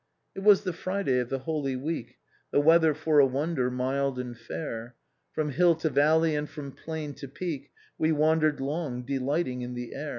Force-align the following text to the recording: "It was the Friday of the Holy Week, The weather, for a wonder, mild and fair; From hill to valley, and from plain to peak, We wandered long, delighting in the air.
"It 0.35 0.39
was 0.41 0.63
the 0.63 0.73
Friday 0.73 1.19
of 1.19 1.29
the 1.29 1.37
Holy 1.37 1.75
Week, 1.75 2.17
The 2.49 2.59
weather, 2.59 2.95
for 2.95 3.19
a 3.19 3.25
wonder, 3.27 3.69
mild 3.69 4.17
and 4.17 4.35
fair; 4.35 4.95
From 5.31 5.51
hill 5.51 5.75
to 5.75 5.91
valley, 5.91 6.33
and 6.33 6.49
from 6.49 6.71
plain 6.71 7.13
to 7.13 7.27
peak, 7.27 7.69
We 7.99 8.11
wandered 8.11 8.59
long, 8.59 9.03
delighting 9.03 9.61
in 9.61 9.75
the 9.75 9.93
air. 9.93 10.09